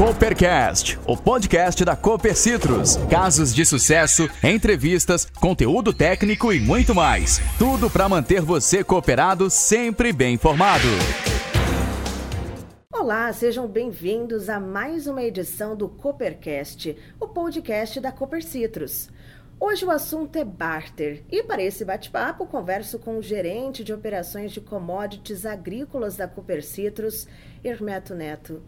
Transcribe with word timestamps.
Coopercast, 0.00 0.98
o 1.06 1.14
podcast 1.14 1.84
da 1.84 1.94
Cooper 1.94 2.34
Citrus. 2.34 2.96
Casos 3.10 3.54
de 3.54 3.66
sucesso, 3.66 4.30
entrevistas, 4.42 5.26
conteúdo 5.26 5.92
técnico 5.92 6.54
e 6.54 6.58
muito 6.58 6.94
mais. 6.94 7.38
Tudo 7.58 7.90
para 7.90 8.08
manter 8.08 8.40
você 8.40 8.82
cooperado 8.82 9.50
sempre 9.50 10.10
bem 10.10 10.36
informado. 10.36 10.86
Olá, 12.90 13.30
sejam 13.34 13.68
bem-vindos 13.68 14.48
a 14.48 14.58
mais 14.58 15.06
uma 15.06 15.22
edição 15.22 15.76
do 15.76 15.86
Coopercast, 15.86 16.96
o 17.20 17.28
podcast 17.28 18.00
da 18.00 18.10
Cooper 18.10 18.42
Citrus. 18.42 19.10
Hoje 19.60 19.84
o 19.84 19.90
assunto 19.90 20.34
é 20.36 20.44
barter 20.46 21.24
e 21.30 21.42
para 21.42 21.62
esse 21.62 21.84
bate-papo 21.84 22.46
converso 22.46 22.98
com 22.98 23.18
o 23.18 23.22
gerente 23.22 23.84
de 23.84 23.92
operações 23.92 24.50
de 24.50 24.62
commodities 24.62 25.44
agrícolas 25.44 26.16
da 26.16 26.26
Cooper 26.26 26.64
Citrus, 26.64 27.28
Hermeto 27.62 28.14
Neto. 28.14 28.62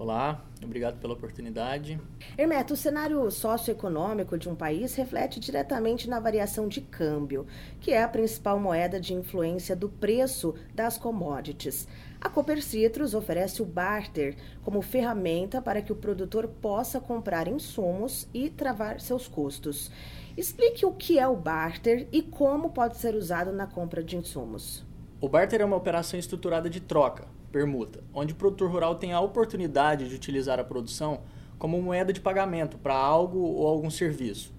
Olá, 0.00 0.42
obrigado 0.64 0.98
pela 0.98 1.12
oportunidade. 1.12 2.00
Hermeto, 2.38 2.72
o 2.72 2.76
cenário 2.76 3.30
socioeconômico 3.30 4.38
de 4.38 4.48
um 4.48 4.54
país 4.54 4.94
reflete 4.94 5.38
diretamente 5.38 6.08
na 6.08 6.18
variação 6.18 6.66
de 6.66 6.80
câmbio, 6.80 7.46
que 7.82 7.92
é 7.92 8.02
a 8.02 8.08
principal 8.08 8.58
moeda 8.58 8.98
de 8.98 9.12
influência 9.12 9.76
do 9.76 9.90
preço 9.90 10.54
das 10.74 10.96
commodities. 10.96 11.86
A 12.18 12.30
Cooper 12.30 12.62
Citrus 12.62 13.12
oferece 13.12 13.60
o 13.60 13.66
barter 13.66 14.36
como 14.62 14.80
ferramenta 14.80 15.60
para 15.60 15.82
que 15.82 15.92
o 15.92 15.96
produtor 15.96 16.48
possa 16.48 16.98
comprar 16.98 17.46
insumos 17.46 18.26
e 18.32 18.48
travar 18.48 19.02
seus 19.02 19.28
custos. 19.28 19.90
Explique 20.34 20.86
o 20.86 20.92
que 20.94 21.18
é 21.18 21.28
o 21.28 21.36
barter 21.36 22.08
e 22.10 22.22
como 22.22 22.70
pode 22.70 22.96
ser 22.96 23.14
usado 23.14 23.52
na 23.52 23.66
compra 23.66 24.02
de 24.02 24.16
insumos. 24.16 24.82
O 25.20 25.28
barter 25.28 25.60
é 25.60 25.64
uma 25.66 25.76
operação 25.76 26.18
estruturada 26.18 26.70
de 26.70 26.80
troca, 26.80 27.28
permuta, 27.50 28.02
onde 28.14 28.32
o 28.32 28.36
produtor 28.36 28.70
rural 28.70 28.94
tem 28.94 29.12
a 29.12 29.20
oportunidade 29.20 30.08
de 30.08 30.14
utilizar 30.14 30.58
a 30.58 30.64
produção 30.64 31.22
como 31.58 31.80
moeda 31.82 32.12
de 32.12 32.20
pagamento 32.20 32.78
para 32.78 32.94
algo 32.94 33.38
ou 33.38 33.66
algum 33.66 33.90
serviço. 33.90 34.54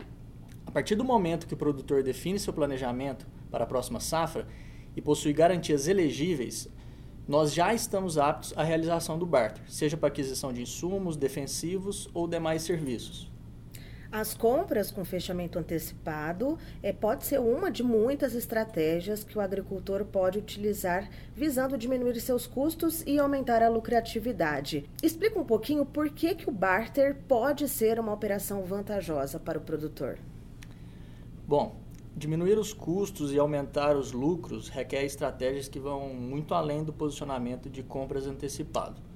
A 0.65 0.71
partir 0.71 0.95
do 0.95 1.03
momento 1.03 1.47
que 1.47 1.53
o 1.53 1.57
produtor 1.57 2.03
define 2.03 2.39
seu 2.39 2.53
planejamento 2.53 3.25
para 3.49 3.63
a 3.63 3.67
próxima 3.67 3.99
safra 3.99 4.47
e 4.95 5.01
possui 5.01 5.33
garantias 5.33 5.87
elegíveis, 5.87 6.69
nós 7.27 7.53
já 7.53 7.73
estamos 7.73 8.17
aptos 8.17 8.53
à 8.57 8.63
realização 8.63 9.17
do 9.17 9.25
barter, 9.25 9.63
seja 9.67 9.95
para 9.95 10.09
aquisição 10.09 10.51
de 10.51 10.61
insumos, 10.61 11.15
defensivos 11.15 12.09
ou 12.13 12.27
demais 12.27 12.61
serviços. 12.63 13.30
As 14.11 14.33
compras 14.33 14.91
com 14.91 15.05
fechamento 15.05 15.57
antecipado 15.57 16.57
é, 16.83 16.91
pode 16.91 17.25
ser 17.25 17.39
uma 17.39 17.71
de 17.71 17.81
muitas 17.81 18.35
estratégias 18.35 19.23
que 19.23 19.37
o 19.37 19.41
agricultor 19.41 20.03
pode 20.03 20.37
utilizar 20.37 21.09
visando 21.33 21.77
diminuir 21.77 22.19
seus 22.19 22.45
custos 22.45 23.03
e 23.07 23.17
aumentar 23.17 23.63
a 23.63 23.69
lucratividade. 23.69 24.83
Explica 25.01 25.39
um 25.39 25.45
pouquinho 25.45 25.85
por 25.85 26.09
que, 26.09 26.35
que 26.35 26.49
o 26.49 26.51
barter 26.51 27.15
pode 27.25 27.69
ser 27.69 28.01
uma 28.01 28.11
operação 28.11 28.65
vantajosa 28.65 29.39
para 29.39 29.57
o 29.57 29.61
produtor. 29.61 30.19
Bom, 31.47 31.77
diminuir 32.13 32.59
os 32.59 32.73
custos 32.73 33.31
e 33.31 33.39
aumentar 33.39 33.95
os 33.95 34.11
lucros 34.11 34.67
requer 34.67 35.05
estratégias 35.05 35.69
que 35.69 35.79
vão 35.79 36.13
muito 36.13 36.53
além 36.53 36.83
do 36.83 36.91
posicionamento 36.91 37.69
de 37.69 37.81
compras 37.81 38.27
antecipado. 38.27 39.10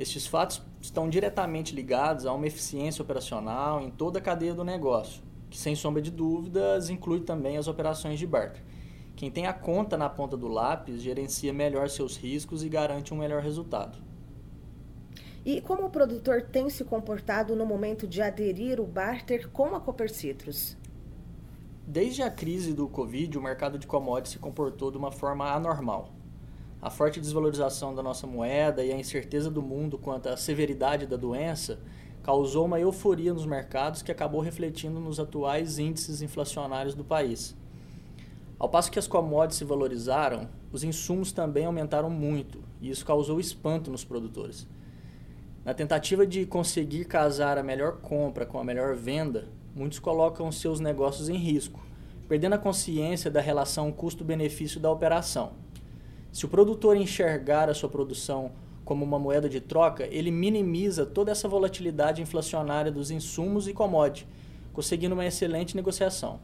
Estes 0.00 0.26
fatos 0.26 0.62
estão 0.80 1.10
diretamente 1.10 1.74
ligados 1.74 2.24
a 2.24 2.32
uma 2.32 2.46
eficiência 2.46 3.02
operacional 3.02 3.82
em 3.82 3.90
toda 3.90 4.18
a 4.18 4.22
cadeia 4.22 4.54
do 4.54 4.64
negócio, 4.64 5.22
que 5.50 5.58
sem 5.58 5.76
sombra 5.76 6.00
de 6.00 6.10
dúvidas 6.10 6.88
inclui 6.88 7.20
também 7.20 7.58
as 7.58 7.68
operações 7.68 8.18
de 8.18 8.26
barter. 8.26 8.62
Quem 9.14 9.30
tem 9.30 9.46
a 9.46 9.52
conta 9.52 9.98
na 9.98 10.08
ponta 10.08 10.38
do 10.38 10.48
lápis 10.48 11.02
gerencia 11.02 11.52
melhor 11.52 11.90
seus 11.90 12.16
riscos 12.16 12.64
e 12.64 12.68
garante 12.70 13.12
um 13.12 13.18
melhor 13.18 13.42
resultado. 13.42 13.98
E 15.44 15.60
como 15.60 15.84
o 15.84 15.90
produtor 15.90 16.44
tem 16.50 16.70
se 16.70 16.82
comportado 16.82 17.54
no 17.54 17.66
momento 17.66 18.06
de 18.06 18.22
aderir 18.22 18.80
o 18.80 18.86
barter 18.86 19.50
com 19.50 19.74
a 19.74 19.80
Cooper 19.80 20.10
Citrus? 20.10 20.78
Desde 21.86 22.22
a 22.22 22.30
crise 22.30 22.72
do 22.72 22.88
Covid, 22.88 23.36
o 23.36 23.42
mercado 23.42 23.78
de 23.78 23.86
commodities 23.86 24.32
se 24.32 24.38
comportou 24.38 24.90
de 24.90 24.96
uma 24.96 25.12
forma 25.12 25.52
anormal 25.52 26.19
a 26.82 26.88
forte 26.88 27.20
desvalorização 27.20 27.94
da 27.94 28.02
nossa 28.02 28.26
moeda 28.26 28.84
e 28.84 28.92
a 28.92 28.98
incerteza 28.98 29.50
do 29.50 29.60
mundo 29.60 29.98
quanto 29.98 30.28
à 30.28 30.36
severidade 30.36 31.06
da 31.06 31.16
doença 31.16 31.78
causou 32.22 32.64
uma 32.64 32.80
euforia 32.80 33.34
nos 33.34 33.44
mercados 33.44 34.02
que 34.02 34.12
acabou 34.12 34.40
refletindo 34.40 35.00
nos 35.00 35.20
atuais 35.20 35.78
índices 35.78 36.22
inflacionários 36.22 36.94
do 36.94 37.04
país. 37.04 37.56
Ao 38.58 38.68
passo 38.68 38.90
que 38.90 38.98
as 38.98 39.06
commodities 39.06 39.58
se 39.58 39.64
valorizaram, 39.64 40.48
os 40.70 40.84
insumos 40.84 41.32
também 41.32 41.64
aumentaram 41.64 42.10
muito, 42.10 42.62
e 42.80 42.90
isso 42.90 43.04
causou 43.04 43.40
espanto 43.40 43.90
nos 43.90 44.04
produtores. 44.04 44.66
Na 45.64 45.74
tentativa 45.74 46.26
de 46.26 46.46
conseguir 46.46 47.06
casar 47.06 47.58
a 47.58 47.62
melhor 47.62 47.98
compra 48.00 48.46
com 48.46 48.58
a 48.58 48.64
melhor 48.64 48.94
venda, 48.94 49.48
muitos 49.74 49.98
colocam 49.98 50.50
seus 50.50 50.80
negócios 50.80 51.28
em 51.28 51.36
risco, 51.36 51.80
perdendo 52.28 52.54
a 52.54 52.58
consciência 52.58 53.30
da 53.30 53.40
relação 53.40 53.92
custo-benefício 53.92 54.78
da 54.78 54.90
operação. 54.90 55.52
Se 56.32 56.46
o 56.46 56.48
produtor 56.48 56.96
enxergar 56.96 57.68
a 57.68 57.74
sua 57.74 57.88
produção 57.88 58.52
como 58.84 59.04
uma 59.04 59.18
moeda 59.18 59.48
de 59.48 59.60
troca, 59.60 60.06
ele 60.06 60.30
minimiza 60.30 61.04
toda 61.04 61.32
essa 61.32 61.48
volatilidade 61.48 62.22
inflacionária 62.22 62.90
dos 62.90 63.10
insumos 63.10 63.66
e 63.66 63.72
commodities, 63.72 64.28
conseguindo 64.72 65.14
uma 65.14 65.26
excelente 65.26 65.74
negociação. 65.76 66.40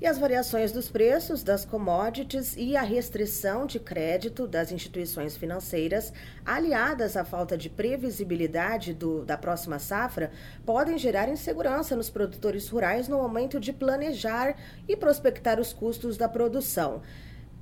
E 0.00 0.06
as 0.06 0.16
variações 0.16 0.70
dos 0.70 0.88
preços 0.88 1.42
das 1.42 1.64
commodities 1.64 2.54
e 2.56 2.76
a 2.76 2.82
restrição 2.82 3.66
de 3.66 3.80
crédito 3.80 4.46
das 4.46 4.70
instituições 4.70 5.36
financeiras, 5.36 6.12
aliadas 6.46 7.16
à 7.16 7.24
falta 7.24 7.58
de 7.58 7.68
previsibilidade 7.68 8.94
do, 8.94 9.24
da 9.24 9.36
próxima 9.36 9.80
safra, 9.80 10.30
podem 10.64 10.96
gerar 10.96 11.28
insegurança 11.28 11.96
nos 11.96 12.08
produtores 12.08 12.68
rurais 12.68 13.08
no 13.08 13.18
momento 13.18 13.58
de 13.58 13.72
planejar 13.72 14.56
e 14.86 14.96
prospectar 14.96 15.58
os 15.58 15.72
custos 15.72 16.16
da 16.16 16.28
produção. 16.28 17.02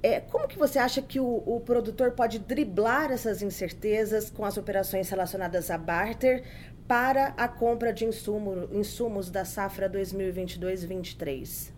É, 0.02 0.20
como 0.20 0.46
que 0.46 0.58
você 0.58 0.78
acha 0.78 1.00
que 1.00 1.18
o, 1.18 1.42
o, 1.46 1.60
produtor 1.60 2.12
pode 2.12 2.38
driblar 2.38 3.10
essas 3.10 3.42
incertezas 3.42 4.30
com 4.30 4.44
as 4.44 4.56
operações 4.56 5.08
relacionadas 5.08 5.70
a 5.70 5.78
barter 5.78 6.44
para 6.86 7.28
a 7.36 7.48
compra 7.48 7.92
de 7.92 8.04
insumo, 8.04 8.68
insumos 8.72 9.30
da 9.30 9.44
safra 9.44 9.90
2022-23? 9.90 11.72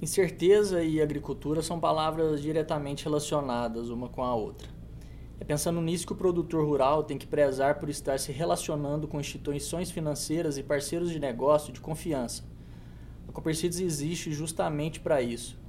Incerteza 0.00 0.82
e 0.82 1.02
agricultura 1.02 1.60
são 1.60 1.78
palavras 1.78 2.40
diretamente 2.40 3.04
relacionadas 3.04 3.90
uma 3.90 4.08
com 4.08 4.22
a 4.22 4.34
outra. 4.34 4.68
É 5.38 5.44
pensando 5.44 5.80
nisso 5.80 6.06
que 6.06 6.12
o 6.12 6.16
produtor 6.16 6.64
rural 6.64 7.02
tem 7.02 7.18
que 7.18 7.26
prezar 7.26 7.78
por 7.78 7.90
estar 7.90 8.18
se 8.18 8.30
relacionando 8.30 9.08
com 9.08 9.20
instituições 9.20 9.90
financeiras 9.90 10.56
e 10.56 10.62
parceiros 10.62 11.10
de 11.10 11.18
negócio 11.18 11.72
de 11.72 11.80
confiança. 11.80 12.44
A 13.28 13.32
Copercides 13.32 13.80
existe 13.80 14.32
justamente 14.32 15.00
para 15.00 15.20
isso 15.20 15.59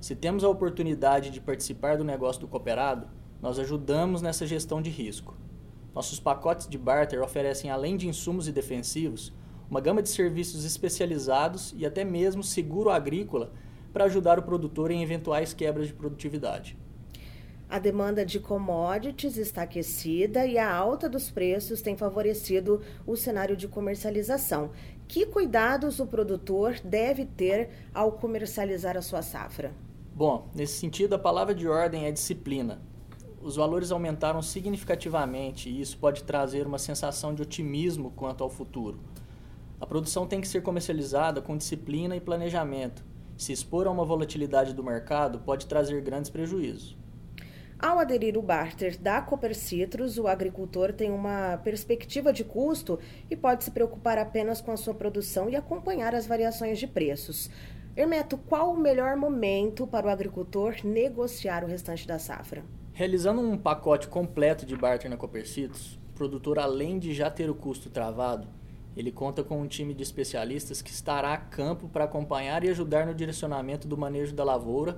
se 0.00 0.16
temos 0.16 0.42
a 0.42 0.48
oportunidade 0.48 1.30
de 1.30 1.42
participar 1.42 1.98
do 1.98 2.04
negócio 2.04 2.40
do 2.40 2.48
cooperado, 2.48 3.06
nós 3.42 3.58
ajudamos 3.58 4.22
nessa 4.22 4.46
gestão 4.46 4.80
de 4.80 4.88
risco. 4.88 5.36
Nossos 5.94 6.18
pacotes 6.18 6.66
de 6.66 6.78
barter 6.78 7.20
oferecem, 7.20 7.70
além 7.70 7.98
de 7.98 8.08
insumos 8.08 8.48
e 8.48 8.52
defensivos, 8.52 9.30
uma 9.70 9.80
gama 9.80 10.02
de 10.02 10.08
serviços 10.08 10.64
especializados 10.64 11.74
e 11.76 11.84
até 11.84 12.02
mesmo 12.02 12.42
seguro 12.42 12.88
agrícola 12.88 13.52
para 13.92 14.04
ajudar 14.04 14.38
o 14.38 14.42
produtor 14.42 14.90
em 14.90 15.02
eventuais 15.02 15.52
quebras 15.52 15.88
de 15.88 15.92
produtividade. 15.92 16.78
A 17.68 17.78
demanda 17.78 18.24
de 18.24 18.40
commodities 18.40 19.36
está 19.36 19.62
aquecida 19.62 20.46
e 20.46 20.58
a 20.58 20.74
alta 20.74 21.08
dos 21.08 21.30
preços 21.30 21.82
tem 21.82 21.96
favorecido 21.96 22.80
o 23.06 23.16
cenário 23.16 23.56
de 23.56 23.68
comercialização. 23.68 24.70
Que 25.06 25.26
cuidados 25.26 26.00
o 26.00 26.06
produtor 26.06 26.80
deve 26.82 27.26
ter 27.26 27.68
ao 27.94 28.12
comercializar 28.12 28.96
a 28.96 29.02
sua 29.02 29.22
safra? 29.22 29.72
Bom, 30.20 30.50
nesse 30.54 30.74
sentido, 30.74 31.14
a 31.14 31.18
palavra 31.18 31.54
de 31.54 31.66
ordem 31.66 32.04
é 32.04 32.12
disciplina. 32.12 32.82
Os 33.40 33.56
valores 33.56 33.90
aumentaram 33.90 34.42
significativamente 34.42 35.70
e 35.70 35.80
isso 35.80 35.96
pode 35.96 36.24
trazer 36.24 36.66
uma 36.66 36.78
sensação 36.78 37.34
de 37.34 37.40
otimismo 37.40 38.10
quanto 38.10 38.44
ao 38.44 38.50
futuro. 38.50 39.00
A 39.80 39.86
produção 39.86 40.26
tem 40.26 40.38
que 40.38 40.46
ser 40.46 40.60
comercializada 40.60 41.40
com 41.40 41.56
disciplina 41.56 42.14
e 42.14 42.20
planejamento. 42.20 43.02
Se 43.34 43.50
expor 43.50 43.86
a 43.86 43.90
uma 43.90 44.04
volatilidade 44.04 44.74
do 44.74 44.84
mercado 44.84 45.38
pode 45.38 45.64
trazer 45.64 46.02
grandes 46.02 46.30
prejuízos. 46.30 46.98
Ao 47.78 47.98
aderir 47.98 48.36
o 48.36 48.42
barter 48.42 48.98
da 48.98 49.22
Cooper 49.22 49.56
Citrus, 49.56 50.18
o 50.18 50.28
agricultor 50.28 50.92
tem 50.92 51.10
uma 51.10 51.56
perspectiva 51.64 52.30
de 52.30 52.44
custo 52.44 52.98
e 53.30 53.34
pode 53.34 53.64
se 53.64 53.70
preocupar 53.70 54.18
apenas 54.18 54.60
com 54.60 54.70
a 54.70 54.76
sua 54.76 54.92
produção 54.92 55.48
e 55.48 55.56
acompanhar 55.56 56.14
as 56.14 56.26
variações 56.26 56.78
de 56.78 56.86
preços. 56.86 57.48
Hermeto, 57.96 58.38
qual 58.38 58.72
o 58.72 58.78
melhor 58.78 59.16
momento 59.16 59.84
para 59.84 60.06
o 60.06 60.10
agricultor 60.10 60.76
negociar 60.84 61.64
o 61.64 61.66
restante 61.66 62.06
da 62.06 62.20
safra? 62.20 62.64
Realizando 62.92 63.40
um 63.40 63.58
pacote 63.58 64.06
completo 64.06 64.64
de 64.64 64.76
barter 64.76 65.10
na 65.10 65.16
Copercitos, 65.16 65.98
o 66.10 66.14
produtor, 66.14 66.60
além 66.60 67.00
de 67.00 67.12
já 67.12 67.28
ter 67.28 67.50
o 67.50 67.54
custo 67.54 67.90
travado, 67.90 68.46
ele 68.96 69.10
conta 69.10 69.42
com 69.42 69.60
um 69.60 69.66
time 69.66 69.92
de 69.92 70.04
especialistas 70.04 70.80
que 70.80 70.90
estará 70.90 71.32
a 71.32 71.36
campo 71.36 71.88
para 71.88 72.04
acompanhar 72.04 72.62
e 72.62 72.68
ajudar 72.68 73.06
no 73.06 73.14
direcionamento 73.14 73.88
do 73.88 73.98
manejo 73.98 74.36
da 74.36 74.44
lavoura, 74.44 74.96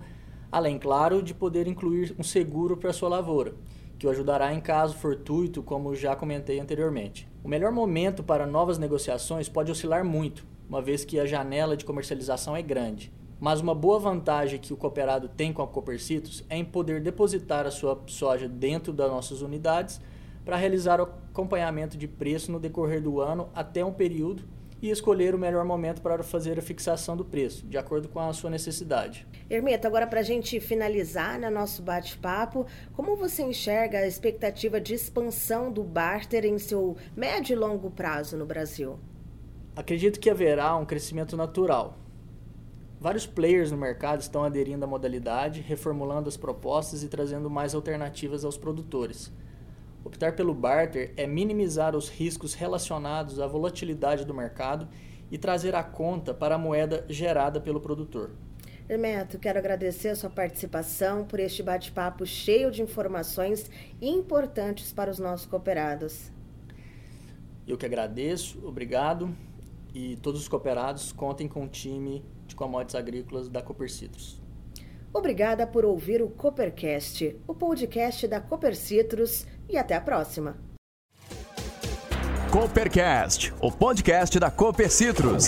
além, 0.51 0.79
claro, 0.79 1.23
de 1.23 1.33
poder 1.33 1.67
incluir 1.67 2.15
um 2.19 2.23
seguro 2.23 2.77
para 2.77 2.93
sua 2.93 3.09
lavoura, 3.09 3.55
que 3.99 4.07
o 4.07 4.11
ajudará 4.11 4.53
em 4.53 4.61
caso 4.61 4.97
fortuito, 4.97 5.63
como 5.63 5.95
já 5.95 6.15
comentei 6.15 6.61
anteriormente. 6.61 7.27
O 7.43 7.49
melhor 7.49 7.73
momento 7.73 8.23
para 8.23 8.47
novas 8.47 8.77
negociações 8.77 9.49
pode 9.49 9.73
oscilar 9.73 10.05
muito, 10.05 10.52
uma 10.69 10.81
vez 10.81 11.05
que 11.05 11.19
a 11.19 11.27
janela 11.27 11.77
de 11.77 11.85
comercialização 11.85 12.57
é 12.57 12.63
grande. 12.63 13.13
Mas 13.41 13.61
uma 13.61 13.75
boa 13.75 13.99
vantagem 13.99 14.59
que 14.59 14.73
o 14.73 14.77
cooperado 14.77 15.29
tem 15.29 15.53
com 15.53 15.63
a 15.63 15.67
Copercitos 15.67 16.45
é 16.49 16.57
em 16.57 16.65
poder 16.65 17.01
depositar 17.01 17.67
a 17.67 17.71
sua 17.73 18.01
soja 18.07 18.49
dentro 18.49 18.93
das 18.93 19.11
nossas 19.11 19.43
unidades 19.43 20.01
para 20.45 20.57
realizar 20.57 21.01
o 21.01 21.05
acompanhamento 21.05 21.97
de 21.97 22.07
preço 22.07 22.53
no 22.53 22.61
decorrer 22.61 23.03
do 23.03 23.21
ano 23.21 23.49
até 23.55 23.85
um 23.85 23.93
período 23.93 24.45
e 24.83 24.91
escolher 24.91 25.33
o 25.33 25.39
melhor 25.39 25.65
momento 25.65 26.03
para 26.03 26.23
fazer 26.25 26.59
a 26.59 26.63
fixação 26.63 27.17
do 27.17 27.25
preço, 27.25 27.65
de 27.67 27.79
acordo 27.79 28.09
com 28.09 28.19
a 28.19 28.33
sua 28.33 28.51
necessidade. 28.51 29.27
Hermeto, 29.49 29.87
agora 29.87 30.09
para 30.09 30.21
a 30.21 30.25
gente 30.25 30.59
finalizar 30.59 31.39
no 31.39 31.51
nosso 31.51 31.83
bate-papo, 31.83 32.67
como 32.93 33.15
você 33.15 33.43
enxerga 33.43 33.99
a 33.99 34.07
expectativa 34.07 34.81
de 34.81 34.95
expansão 34.95 35.71
do 35.73 35.85
barter 35.85 36.45
em 36.45 36.59
seu 36.59 36.97
médio 37.17 37.55
e 37.55 37.57
longo 37.57 37.91
prazo 37.91 38.37
no 38.37 38.45
Brasil? 38.45 38.99
Acredito 39.75 40.21
que 40.21 40.29
haverá 40.29 40.77
um 40.77 40.85
crescimento 40.85 41.35
natural. 41.35 41.97
Vários 43.01 43.27
players 43.27 43.71
no 43.71 43.79
mercado 43.79 44.21
estão 44.21 44.45
aderindo 44.45 44.85
à 44.85 44.87
modalidade, 44.87 45.63
reformulando 45.63 46.29
as 46.29 46.37
propostas 46.37 47.03
e 47.03 47.09
trazendo 47.09 47.49
mais 47.49 47.75
alternativas 47.75 48.45
aos 48.45 48.59
produtores. 48.59 49.33
Optar 50.05 50.37
pelo 50.37 50.53
barter 50.53 51.15
é 51.17 51.27
minimizar 51.27 51.97
os 51.97 52.11
riscos 52.11 52.53
relacionados 52.53 53.41
à 53.41 53.47
volatilidade 53.47 54.27
do 54.27 54.35
mercado 54.35 54.87
e 55.31 55.39
trazer 55.39 55.75
a 55.75 55.83
conta 55.83 56.35
para 56.35 56.57
a 56.57 56.59
moeda 56.59 57.07
gerada 57.09 57.59
pelo 57.59 57.81
produtor. 57.81 58.33
Hermeto, 58.87 59.39
quero 59.39 59.59
agradecer 59.59 60.11
a 60.11 60.17
sua 60.17 60.29
participação 60.29 61.25
por 61.25 61.41
este 61.41 61.63
bate-papo 61.63 62.27
cheio 62.27 62.71
de 62.71 62.83
informações 62.83 63.71
importantes 64.03 64.93
para 64.93 65.11
os 65.11 65.19
nossos 65.19 65.47
cooperados. 65.47 66.31
Eu 67.67 67.79
que 67.79 67.87
agradeço, 67.87 68.61
obrigado. 68.67 69.35
E 69.95 70.17
todos 70.17 70.41
os 70.41 70.49
cooperados 70.49 71.13
contem 71.13 71.47
com 71.47 71.65
o 71.65 71.69
time 71.69 72.25
de 72.47 72.55
commodities 72.55 72.95
agrícolas 72.95 73.49
da 73.49 73.63
Cooper 73.63 73.91
Citrus. 73.91 74.41
Obrigada 75.13 75.67
por 75.67 75.85
ouvir 75.85 76.23
o 76.23 76.31
Coopercast, 76.31 77.37
o 77.47 77.55
podcast 77.55 78.27
da 78.27 78.41
Cooper 78.41 78.75
Citrus, 78.75 79.47
e 79.69 79.77
até 79.77 79.95
a 79.95 80.01
próxima. 80.01 80.57
Coopercast, 82.51 83.53
o 83.61 83.71
podcast 83.71 84.39
da 84.39 84.51
Cooper 84.51 84.91
Citrus. 84.91 85.47